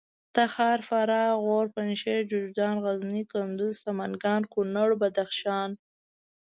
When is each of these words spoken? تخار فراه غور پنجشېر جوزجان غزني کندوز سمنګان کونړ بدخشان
تخار 0.35 0.79
فراه 0.89 1.31
غور 1.43 1.65
پنجشېر 1.75 2.21
جوزجان 2.31 2.75
غزني 2.85 3.23
کندوز 3.31 3.75
سمنګان 3.85 4.41
کونړ 4.53 4.89
بدخشان 5.01 5.69